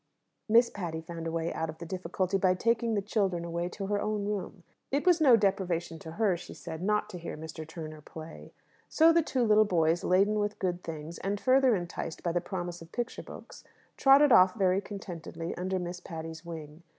Miss 0.49 0.71
Patty 0.71 0.99
found 0.99 1.27
a 1.27 1.31
way 1.31 1.53
out 1.53 1.69
of 1.69 1.77
the 1.77 1.85
difficulty 1.85 2.39
by 2.39 2.55
taking 2.55 2.95
the 2.95 3.03
children 3.03 3.45
away 3.45 3.69
to 3.69 3.85
her 3.85 4.01
own 4.01 4.25
room. 4.25 4.63
It 4.89 5.05
was 5.05 5.21
no 5.21 5.35
deprivation 5.37 5.99
to 5.99 6.13
her, 6.13 6.35
she 6.37 6.55
said, 6.55 6.81
not 6.81 7.07
to 7.11 7.19
hear 7.19 7.37
Mr. 7.37 7.67
Turner 7.67 8.01
play. 8.01 8.51
So 8.89 9.13
the 9.13 9.21
two 9.21 9.43
little 9.43 9.63
boys, 9.63 10.03
laden 10.03 10.39
with 10.39 10.57
good 10.57 10.81
things, 10.83 11.19
and 11.19 11.39
further 11.39 11.75
enticed 11.75 12.23
by 12.23 12.31
the 12.31 12.41
promise 12.41 12.81
of 12.81 12.91
picture 12.91 13.21
books, 13.21 13.63
trotted 13.95 14.31
off 14.31 14.55
very 14.55 14.81
contentedly 14.81 15.53
under 15.55 15.77
Miss 15.77 15.99
Patty's 15.99 16.43
wing. 16.43 16.81